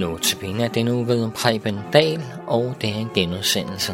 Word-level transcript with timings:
Nu 0.00 0.18
til 0.18 0.60
er 0.60 0.68
denne 0.68 0.92
uge 0.94 1.06
ved 1.06 1.30
Preben 1.40 1.78
Dahl, 1.92 2.22
og 2.46 2.64
det 2.80 2.88
er 2.94 2.98
en 3.04 3.14
genudsendelse. 3.14 3.92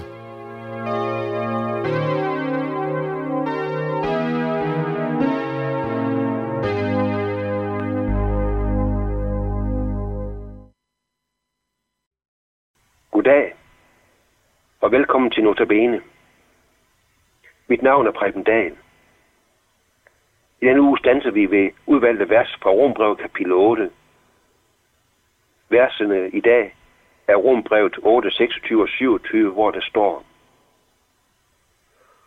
Goddag, 13.10 13.54
og 14.80 14.92
velkommen 14.92 15.30
til 15.30 15.44
Notabene. 15.44 16.00
Mit 17.68 17.82
navn 17.82 18.06
er 18.06 18.12
Preben 18.12 18.42
Dahl. 18.42 18.76
I 20.60 20.66
denne 20.66 20.82
uge 20.82 20.98
stanser 20.98 21.30
vi 21.30 21.50
ved 21.50 21.70
udvalgte 21.86 22.28
vers 22.28 22.58
fra 22.62 22.70
Rombrevet 22.70 23.18
kapitel 23.18 23.52
8. 23.52 23.90
Versene 25.68 26.30
i 26.30 26.40
dag 26.40 26.74
er 27.28 27.36
Rombrevet 27.36 27.98
8, 28.02 28.30
26 28.30 28.82
og 28.82 28.88
27, 28.88 29.52
hvor 29.52 29.70
der 29.70 29.80
står 29.80 30.24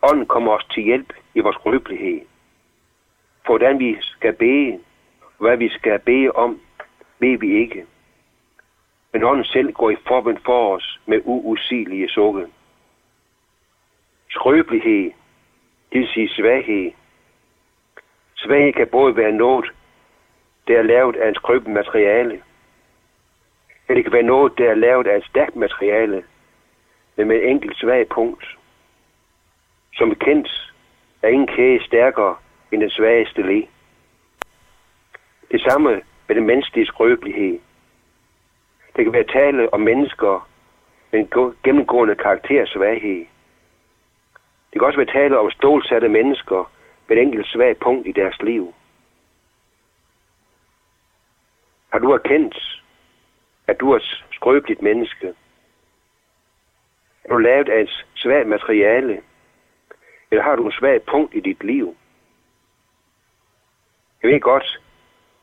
Ånden 0.02 0.26
kommer 0.26 0.52
os 0.52 0.64
til 0.64 0.82
hjælp 0.82 1.12
i 1.34 1.40
vores 1.40 1.56
skrøbelighed. 1.56 2.20
For 3.46 3.52
hvordan 3.52 3.78
vi 3.78 3.96
skal 4.00 4.32
bede, 4.32 4.80
hvad 5.38 5.56
vi 5.56 5.68
skal 5.68 5.98
bede 5.98 6.30
om, 6.30 6.60
ved 7.18 7.38
vi 7.38 7.60
ikke. 7.60 7.86
Men 9.12 9.24
ånden 9.24 9.44
selv 9.44 9.72
går 9.72 9.90
i 9.90 9.96
forbind 10.06 10.38
for 10.44 10.76
os 10.76 11.00
med 11.06 11.20
uusigelige 11.24 12.08
sukke. 12.08 12.46
Skrøbelighed, 14.30 15.12
det 15.92 16.00
vil 16.00 16.08
sige 16.08 16.28
svaghed, 16.28 16.92
Svaghed 18.38 18.72
kan 18.72 18.88
både 18.88 19.16
være 19.16 19.32
noget, 19.32 19.70
der 20.68 20.78
er 20.78 20.82
lavet 20.82 21.16
af 21.16 21.28
en 21.28 21.34
skrøbet 21.34 21.72
materiale, 21.72 22.42
eller 23.88 23.96
det 23.96 24.04
kan 24.04 24.12
være 24.12 24.22
noget, 24.22 24.58
der 24.58 24.70
er 24.70 24.74
lavet 24.74 25.06
af 25.06 25.16
et 25.16 25.24
stærkt 25.24 25.56
materiale, 25.56 26.24
men 27.16 27.28
med 27.28 27.36
et 27.36 27.48
enkelt 27.50 27.76
svag 27.76 28.08
punkt. 28.08 28.58
Som 29.94 30.08
bekendt 30.08 30.74
er 31.22 31.28
ingen 31.28 31.46
kæde 31.46 31.84
stærkere 31.84 32.36
end 32.72 32.80
den 32.80 32.90
svageste 32.90 33.42
le. 33.42 33.66
Det 35.50 35.60
samme 35.60 36.02
med 36.28 36.36
den 36.36 36.46
menneskelige 36.46 36.86
skrøbelighed. 36.86 37.58
Det 38.96 39.04
kan 39.04 39.12
være 39.12 39.24
tale 39.24 39.72
om 39.74 39.80
mennesker 39.80 40.48
med 41.12 41.20
en 41.20 41.54
gennemgående 41.64 42.14
karaktersvaghed. 42.14 43.26
Det 44.72 44.80
kan 44.80 44.84
også 44.84 44.98
være 44.98 45.20
tale 45.20 45.38
om 45.38 45.50
stålsatte 45.50 46.08
mennesker, 46.08 46.70
med 47.08 47.16
et 47.16 47.22
enkelt 47.22 47.46
svagt 47.46 47.80
punkt 47.80 48.06
i 48.06 48.12
deres 48.12 48.42
liv. 48.42 48.74
Har 51.92 51.98
du 51.98 52.12
erkendt, 52.12 52.77
at 53.68 53.80
du 53.80 53.92
er 53.92 53.96
et 53.96 54.24
skrøbeligt 54.30 54.82
menneske? 54.82 55.34
Er 57.24 57.28
du 57.28 57.38
lavet 57.38 57.68
af 57.68 57.80
et 57.80 58.06
svagt 58.14 58.48
materiale? 58.48 59.22
Eller 60.30 60.44
har 60.44 60.56
du 60.56 60.66
en 60.66 60.72
svag 60.72 61.02
punkt 61.02 61.34
i 61.34 61.40
dit 61.40 61.64
liv? 61.64 61.96
Jeg 64.22 64.30
ved 64.30 64.40
godt, 64.40 64.80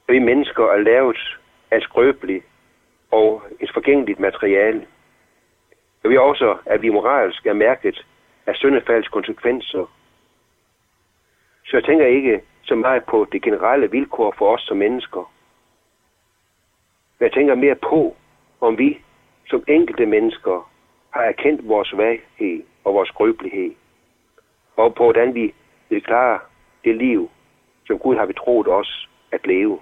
at 0.07 0.13
vi 0.13 0.19
mennesker 0.19 0.63
er 0.63 0.77
lavet 0.77 1.39
af 1.71 1.81
skrøbeligt 1.81 2.45
og 3.11 3.43
et 3.59 3.71
forgængeligt 3.73 4.19
materiale. 4.19 4.87
Jeg 6.03 6.11
ved 6.11 6.17
også, 6.17 6.57
at 6.65 6.81
vi 6.81 6.89
moralsk 6.89 7.45
er 7.45 7.53
mærket 7.53 8.05
af 8.45 8.55
syndefalds 8.55 9.07
konsekvenser 9.07 9.87
så 11.65 11.77
jeg 11.77 11.83
tænker 11.83 12.05
ikke 12.05 12.41
så 12.63 12.75
meget 12.75 13.03
på 13.05 13.27
det 13.31 13.41
generelle 13.41 13.91
vilkår 13.91 14.35
for 14.37 14.53
os 14.53 14.61
som 14.61 14.77
mennesker. 14.77 15.31
Jeg 17.25 17.33
tænker 17.33 17.55
mere 17.55 17.75
på, 17.75 18.15
om 18.61 18.77
vi 18.77 19.01
som 19.47 19.63
enkelte 19.67 20.05
mennesker 20.05 20.71
har 21.09 21.21
erkendt 21.21 21.67
vores 21.67 21.87
svaghed 21.87 22.63
og 22.83 22.93
vores 22.93 23.09
skrøbelighed, 23.09 23.75
og 24.75 24.95
på 24.95 25.03
hvordan 25.03 25.33
vi 25.33 25.53
vil 25.89 26.03
klare 26.03 26.39
det 26.83 26.95
liv, 26.95 27.29
som 27.87 27.99
Gud 27.99 28.15
har 28.15 28.25
betroet 28.25 28.67
os 28.67 29.09
at 29.31 29.47
leve. 29.47 29.79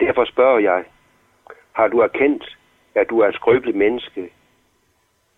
Derfor 0.00 0.24
spørger 0.24 0.58
jeg, 0.58 0.84
har 1.72 1.88
du 1.88 1.98
erkendt, 1.98 2.58
at 2.94 3.10
du 3.10 3.20
er 3.20 3.28
et 3.28 3.34
skrøbeligt 3.34 3.76
menneske 3.76 4.30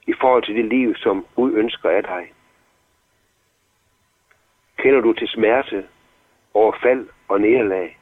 i 0.07 0.13
forhold 0.21 0.43
til 0.43 0.55
det 0.55 0.65
liv, 0.65 0.95
som 0.95 1.27
Gud 1.35 1.53
ønsker 1.53 1.91
af 1.91 2.03
dig? 2.03 2.33
Kender 4.79 5.01
du 5.01 5.13
til 5.13 5.29
smerte, 5.29 5.87
overfald 6.55 7.09
og 7.29 7.41
nederlag? 7.41 7.98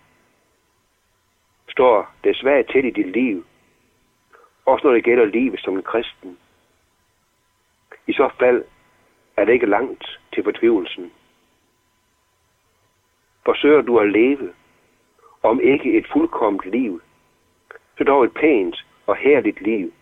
Står 1.77 2.11
det 2.25 2.37
svært 2.37 2.67
til 2.67 2.85
i 2.85 2.91
dit 2.91 3.07
liv, 3.07 3.45
også 4.67 4.87
når 4.87 4.95
det 4.95 5.05
gælder 5.05 5.25
livet 5.25 5.61
som 5.61 5.77
en 5.77 5.83
kristen? 5.83 6.39
I 8.07 8.13
så 8.13 8.31
fald 8.39 8.65
er 9.37 9.45
det 9.45 9.53
ikke 9.53 9.67
langt 9.67 10.21
til 10.35 10.45
fortvivlelsen. 10.45 11.13
Forsøger 13.45 13.83
du 13.83 13.99
at 13.99 14.11
leve, 14.11 14.53
om 15.43 15.61
ikke 15.61 15.99
et 15.99 16.07
fuldkomt 16.13 16.65
liv, 16.65 17.01
så 17.99 18.05
dog 18.05 18.25
et 18.25 18.35
pænt 18.35 18.87
og 19.07 19.17
herligt 19.17 19.61
liv. 19.61 19.93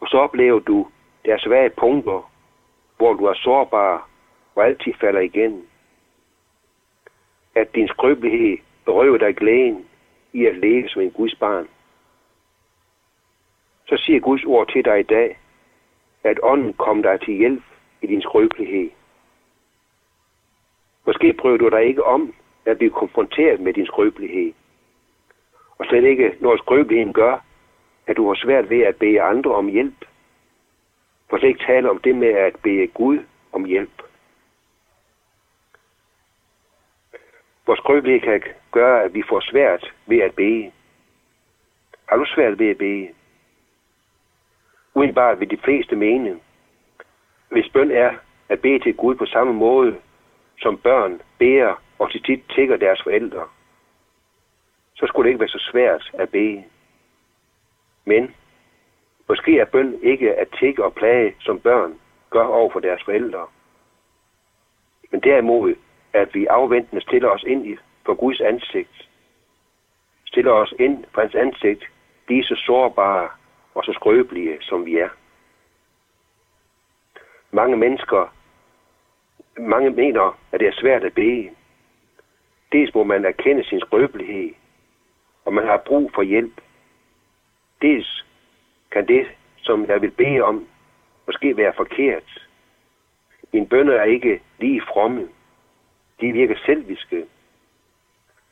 Og 0.00 0.08
så 0.08 0.16
oplever 0.18 0.58
du 0.58 0.88
deres 1.24 1.42
svage 1.42 1.70
punkter, 1.70 2.30
hvor 2.96 3.12
du 3.12 3.24
er 3.24 3.34
sårbar 3.34 4.08
og 4.54 4.64
altid 4.64 4.94
falder 5.00 5.20
igen. 5.20 5.66
At 7.54 7.74
din 7.74 7.88
skrøbelighed 7.88 8.58
berøver 8.84 9.18
dig 9.18 9.36
glæden 9.36 9.86
i 10.36 10.46
at 10.46 10.56
leve 10.56 10.88
som 10.88 11.02
en 11.02 11.10
Guds 11.10 11.34
barn. 11.34 11.68
Så 13.88 13.96
siger 13.96 14.20
Guds 14.20 14.44
ord 14.44 14.68
til 14.68 14.84
dig 14.84 15.00
i 15.00 15.02
dag, 15.02 15.38
at 16.24 16.38
ånden 16.42 16.72
kommer 16.72 17.02
dig 17.02 17.20
til 17.20 17.34
hjælp 17.34 17.62
i 18.02 18.06
din 18.06 18.22
skrøbelighed. 18.22 18.90
Måske 21.06 21.32
prøver 21.32 21.56
du 21.56 21.68
dig 21.68 21.84
ikke 21.84 22.04
om 22.04 22.34
at 22.64 22.78
blive 22.78 22.90
konfronteret 22.90 23.60
med 23.60 23.72
din 23.72 23.86
skrøbelighed. 23.86 24.52
Og 25.78 25.86
slet 25.86 26.04
ikke, 26.04 26.36
når 26.40 26.56
skrøbeligheden 26.56 27.12
gør, 27.12 27.44
at 28.06 28.16
du 28.16 28.28
har 28.28 28.34
svært 28.34 28.70
ved 28.70 28.80
at 28.80 28.96
bede 28.96 29.22
andre 29.22 29.54
om 29.54 29.68
hjælp. 29.68 30.04
For 31.30 31.38
slet 31.38 31.48
ikke 31.48 31.64
tale 31.66 31.90
om 31.90 31.98
det 31.98 32.16
med 32.16 32.28
at 32.28 32.56
bede 32.62 32.86
Gud 32.86 33.18
om 33.52 33.64
hjælp. 33.64 34.02
Vores 37.66 37.78
skrøbelighed 37.78 38.20
kan 38.20 38.42
gør, 38.78 38.96
at 39.04 39.14
vi 39.14 39.22
får 39.28 39.40
svært 39.40 39.94
ved 40.06 40.18
at 40.18 40.34
bede. 40.34 40.72
Har 42.08 42.16
du 42.16 42.24
svært 42.24 42.58
ved 42.58 42.70
at 42.70 42.78
bede? 42.78 43.08
Udenbart 44.94 45.40
vil 45.40 45.50
de 45.50 45.64
fleste 45.64 45.96
mene, 45.96 46.40
hvis 47.50 47.68
bøn 47.72 47.90
er 47.90 48.12
at 48.48 48.60
bede 48.60 48.78
til 48.78 48.94
Gud 48.96 49.14
på 49.14 49.26
samme 49.26 49.52
måde, 49.52 49.96
som 50.58 50.78
børn 50.78 51.20
beder 51.38 51.82
og 51.98 52.10
til 52.10 52.22
tit 52.22 52.42
tigger 52.54 52.76
deres 52.76 53.02
forældre, 53.02 53.48
så 54.94 55.06
skulle 55.06 55.24
det 55.24 55.30
ikke 55.30 55.40
være 55.40 55.58
så 55.58 55.68
svært 55.70 56.10
at 56.14 56.28
bede. 56.30 56.64
Men 58.04 58.34
måske 59.28 59.58
er 59.60 59.64
bøn 59.64 59.98
ikke 60.02 60.34
at 60.34 60.48
tigge 60.58 60.84
og 60.84 60.94
plage, 60.94 61.34
som 61.40 61.60
børn 61.60 62.00
gør 62.30 62.44
over 62.44 62.70
for 62.70 62.80
deres 62.80 63.02
forældre. 63.04 63.46
Men 65.10 65.20
derimod 65.20 65.74
at 66.12 66.34
vi 66.34 66.46
afventende 66.46 67.02
stiller 67.02 67.28
os 67.28 67.42
ind 67.42 67.66
i, 67.66 67.76
for 68.06 68.14
Guds 68.14 68.40
ansigt. 68.40 69.08
Stiller 70.24 70.52
os 70.52 70.74
ind 70.78 71.04
for 71.12 71.20
hans 71.20 71.34
ansigt, 71.34 71.84
lige 72.28 72.44
så 72.44 72.62
sårbare 72.66 73.28
og 73.74 73.84
så 73.84 73.92
skrøbelige, 73.92 74.58
som 74.60 74.86
vi 74.86 74.96
er. 74.96 75.08
Mange 77.50 77.76
mennesker, 77.76 78.34
mange 79.58 79.90
mener, 79.90 80.38
at 80.52 80.60
det 80.60 80.68
er 80.68 80.80
svært 80.80 81.04
at 81.04 81.14
bede. 81.14 81.50
Dels 82.72 82.94
må 82.94 83.04
man 83.04 83.24
erkende 83.24 83.64
sin 83.64 83.80
skrøbelighed, 83.80 84.54
og 85.44 85.52
man 85.52 85.66
har 85.66 85.82
brug 85.86 86.10
for 86.14 86.22
hjælp. 86.22 86.60
Dels 87.82 88.24
kan 88.90 89.08
det, 89.08 89.26
som 89.58 89.86
jeg 89.86 90.02
vil 90.02 90.10
bede 90.10 90.40
om, 90.40 90.68
måske 91.26 91.56
være 91.56 91.72
forkert. 91.76 92.48
Mine 93.52 93.68
bønder 93.68 93.94
er 93.94 94.04
ikke 94.04 94.42
lige 94.58 94.82
fromme 94.92 95.28
de 96.20 96.32
virker 96.32 96.56
selviske. 96.66 97.26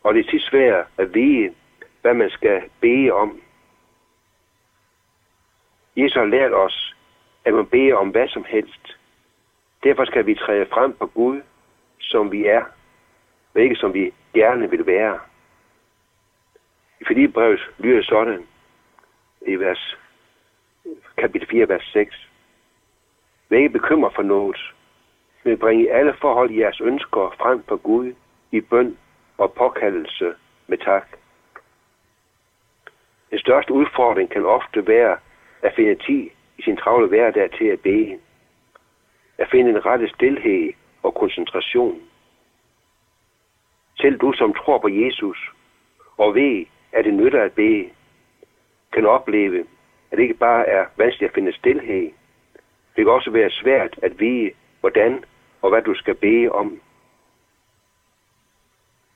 Og 0.04 0.14
det 0.14 0.26
er 0.26 0.30
tit 0.30 0.42
svært 0.42 0.86
at 0.98 1.14
vide, 1.14 1.54
hvad 2.00 2.14
man 2.14 2.30
skal 2.30 2.62
bede 2.80 3.10
om. 3.10 3.40
Jesus 5.96 6.14
har 6.14 6.24
lært 6.24 6.52
os, 6.52 6.94
at 7.44 7.54
man 7.54 7.66
beder 7.66 7.94
om 7.94 8.08
hvad 8.08 8.28
som 8.28 8.44
helst. 8.44 8.96
Derfor 9.84 10.04
skal 10.04 10.26
vi 10.26 10.34
træde 10.34 10.66
frem 10.66 10.92
på 10.92 11.06
Gud, 11.06 11.42
som 12.00 12.32
vi 12.32 12.46
er, 12.46 12.64
men 13.54 13.62
ikke 13.62 13.76
som 13.76 13.94
vi 13.94 14.12
gerne 14.34 14.70
vil 14.70 14.86
være. 14.86 15.18
I 17.00 17.04
Filippebrevs 17.04 17.70
lyder 17.78 18.02
sådan, 18.02 18.46
i 19.46 19.54
vers, 19.54 19.98
kapitel 21.16 21.48
4, 21.48 21.68
vers 21.68 21.84
6. 21.92 22.28
Vær 23.48 23.58
ikke 23.58 23.78
bekymret 23.78 24.14
for 24.14 24.22
noget, 24.22 24.74
men 25.44 25.58
bring 25.58 25.82
i 25.82 25.86
alle 25.86 26.14
forhold 26.20 26.50
i 26.50 26.60
jeres 26.60 26.80
ønsker 26.80 27.34
frem 27.38 27.62
for 27.68 27.76
Gud 27.76 28.14
i 28.52 28.60
bøn 28.60 28.98
og 29.38 29.52
påkaldelse 29.52 30.34
med 30.66 30.78
tak. 30.78 31.08
Den 33.31 33.38
største 33.38 33.72
udfordring 33.72 34.31
kan 34.31 34.46
ofte 34.46 34.86
være 34.86 35.16
at 35.62 35.75
finde 35.76 35.94
tid 35.94 36.31
i 36.58 36.62
sin 36.62 36.76
travle 36.76 37.08
hverdag 37.08 37.50
til 37.50 37.64
at 37.64 37.81
bede. 37.81 38.19
At 39.38 39.48
finde 39.50 39.70
en 39.70 39.86
rette 39.86 40.08
stillhed 40.08 40.72
og 41.02 41.14
koncentration. 41.14 42.00
Selv 44.00 44.19
du, 44.19 44.32
som 44.32 44.54
tror 44.54 44.78
på 44.78 44.88
Jesus 44.88 45.52
og 46.16 46.34
ved, 46.34 46.66
at 46.92 47.04
det 47.04 47.14
nytter 47.14 47.42
at 47.42 47.52
bede, 47.52 47.90
kan 48.92 49.06
opleve, 49.06 49.60
at 50.10 50.19
det 50.19 50.22
ikke 50.22 50.34
bare 50.34 50.66
er 50.66 50.87
vanskeligt 50.96 51.30
at 51.30 51.34
finde 51.34 51.52
stillhed. 51.52 52.10
Det 52.96 53.04
kan 53.04 53.08
også 53.08 53.30
være 53.30 53.50
svært 53.50 53.98
at 54.02 54.20
vide, 54.20 54.50
hvordan 54.80 55.25
og 55.62 55.70
hvad 55.70 55.82
du 55.82 55.94
skal 55.94 56.14
bede 56.14 56.48
om. 56.48 56.80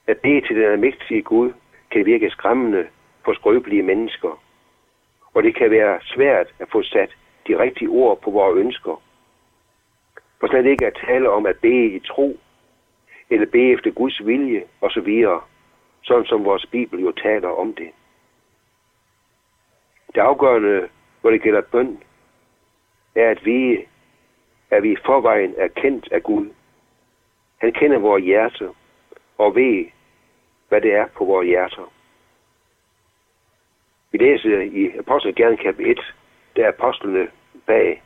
At 0.09 0.19
bede 0.19 0.41
til 0.41 0.57
den 0.57 0.65
almægtige 0.65 1.23
Gud 1.23 1.53
kan 1.91 2.07
virke 2.07 2.31
skræmmende 2.31 2.89
for 3.25 3.33
skrøbelige 3.33 3.83
mennesker, 3.83 4.43
og 5.35 5.43
det 5.43 5.57
kan 5.57 5.71
være 5.71 6.01
svært 6.03 6.47
at 6.59 6.69
få 6.73 6.83
sat 6.83 7.17
de 7.49 7.59
rigtige 7.59 7.89
ord 7.89 8.21
på 8.21 8.31
vores 8.31 8.59
ønsker. 8.59 9.03
For 10.41 10.47
slet 10.47 10.67
ikke 10.67 10.87
at 10.87 10.99
tale 11.07 11.31
om 11.31 11.47
at 11.47 11.57
bede 11.63 11.87
i 11.87 12.01
tro, 12.01 12.39
eller 13.31 13.47
bede 13.47 13.73
efter 13.73 13.91
Guds 13.91 14.27
vilje 14.27 14.65
osv., 14.81 15.25
sådan 16.03 16.25
som 16.25 16.45
vores 16.45 16.67
Bibel 16.67 17.01
jo 17.01 17.13
taler 17.13 17.49
om 17.49 17.75
det. 17.75 17.91
Det 20.15 20.21
afgørende, 20.21 20.89
når 21.23 21.31
det 21.31 21.43
gælder 21.43 21.61
bøn, 21.61 22.03
er 23.15 23.31
at 23.31 23.45
vi, 23.45 23.87
at 24.71 24.83
vi 24.83 24.93
i 24.93 24.97
forvejen 25.07 25.55
er 25.57 25.69
kendt 25.69 26.13
af 26.13 26.23
Gud. 26.23 26.47
Han 27.59 27.73
kender 27.73 27.99
vores 27.99 28.25
hjerte 28.25 28.69
og 29.39 29.55
ved, 29.55 29.87
hvad 30.69 30.81
det 30.81 30.95
er 30.95 31.07
på 31.07 31.25
vores 31.25 31.47
hjerter. 31.47 31.93
Vi 34.13 34.19
læser 34.19 34.61
i 34.61 34.99
Apostlen 34.99 35.35
gerne 35.35 35.57
kap 35.57 35.75
1, 35.79 36.15
der 36.57 36.65
er 36.65 36.69
apostlene 36.69 37.29
bag. 37.67 38.03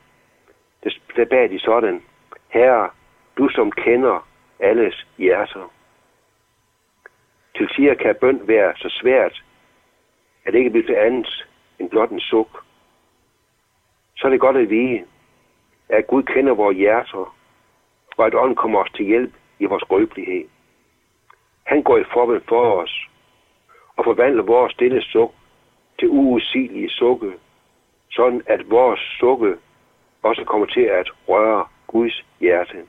Der 1.17 1.25
bag 1.25 1.50
de 1.50 1.59
sådan, 1.59 2.03
Herre, 2.49 2.91
du 3.38 3.49
som 3.49 3.70
kender 3.70 4.29
alles 4.61 5.06
hjerter. 5.19 5.73
Til 7.56 7.69
tider 7.69 7.94
kan 7.94 8.17
bøn 8.20 8.49
være 8.49 8.73
så 8.76 8.88
svært, 8.88 9.44
at 10.44 10.53
det 10.53 10.58
ikke 10.58 10.70
bliver 10.70 10.87
til 10.87 10.94
andet 10.94 11.47
end 11.79 11.91
blot 11.91 12.11
en 12.11 12.20
suk. 12.20 12.65
Så 14.17 14.26
er 14.26 14.31
det 14.31 14.41
godt 14.41 14.56
at 14.56 14.70
vide, 14.70 15.05
at 15.88 16.06
Gud 16.06 16.23
kender 16.23 16.55
vores 16.55 16.76
hjerter, 16.76 17.37
og 18.17 18.26
at 18.26 18.35
ånden 18.35 18.56
kommer 18.56 18.79
os 18.79 18.91
til 18.91 19.06
hjælp 19.06 19.35
i 19.58 19.65
vores 19.65 19.81
skrøbelighed. 19.81 20.49
Han 21.73 21.83
går 21.83 21.99
i 21.99 22.05
forvejen 22.13 22.43
for 22.49 22.83
os 22.83 23.09
og 23.97 24.05
forvandler 24.05 24.43
vores 24.43 24.73
stille 24.73 25.03
suk 25.03 25.33
til 25.99 26.09
uudsigelige 26.09 26.89
sukke, 26.89 27.33
sådan 28.11 28.43
at 28.47 28.71
vores 28.71 29.01
sukke 29.21 29.57
også 30.23 30.45
kommer 30.45 30.67
til 30.67 30.81
at 30.81 31.11
røre 31.29 31.67
Guds 31.87 32.25
hjerte. 32.41 32.87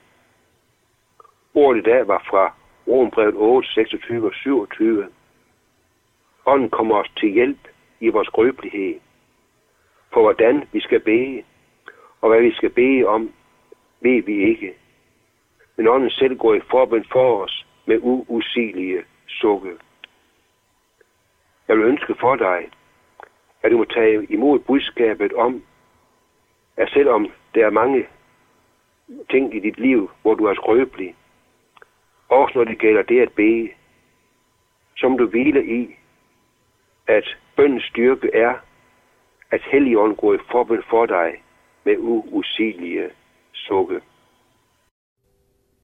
Ordet 1.54 1.78
i 1.80 1.82
dag 1.82 2.08
var 2.08 2.26
fra 2.30 2.54
Rombrevet 2.88 3.34
8, 3.36 3.68
26 3.68 4.26
og 4.26 4.34
27. 4.34 5.08
Ånden 6.46 6.70
kommer 6.70 6.96
os 6.96 7.10
til 7.16 7.28
hjælp 7.32 7.68
i 8.00 8.08
vores 8.08 8.28
grøbelighed, 8.28 9.00
for 10.12 10.20
hvordan 10.20 10.68
vi 10.72 10.80
skal 10.80 11.00
bede, 11.00 11.42
og 12.20 12.28
hvad 12.28 12.40
vi 12.40 12.52
skal 12.52 12.70
bede 12.70 13.04
om, 13.04 13.32
ved 14.00 14.22
vi 14.22 14.48
ikke. 14.50 14.74
Men 15.76 15.88
ånden 15.88 16.10
selv 16.10 16.36
går 16.36 16.54
i 16.54 16.60
forbind 16.70 17.04
for 17.12 17.42
os 17.44 17.63
med 17.86 17.98
uusigelige 18.02 19.04
sukke. 19.26 19.72
Jeg 21.68 21.76
vil 21.76 21.84
ønske 21.84 22.14
for 22.20 22.36
dig, 22.36 22.70
at 23.62 23.70
du 23.70 23.76
må 23.76 23.84
tage 23.84 24.26
imod 24.30 24.58
budskabet 24.58 25.32
om, 25.32 25.62
at 26.76 26.88
selvom 26.90 27.30
der 27.54 27.66
er 27.66 27.70
mange 27.70 28.06
ting 29.30 29.54
i 29.54 29.60
dit 29.60 29.78
liv, 29.78 30.10
hvor 30.22 30.34
du 30.34 30.44
er 30.44 30.54
skrøbelig, 30.54 31.14
også 32.28 32.58
når 32.58 32.64
det 32.64 32.78
gælder 32.78 33.02
det 33.02 33.20
at 33.20 33.32
bede, 33.32 33.70
som 34.96 35.18
du 35.18 35.26
hviler 35.26 35.62
i, 35.62 35.96
at 37.06 37.36
bøndens 37.56 37.84
styrke 37.84 38.30
er, 38.34 38.54
at 39.50 39.62
Helligånden 39.62 40.16
går 40.16 40.34
i 40.34 40.38
forbind 40.50 40.82
for 40.90 41.06
dig 41.06 41.42
med 41.84 41.96
uusigelige 41.98 43.10
sukke. 43.52 44.00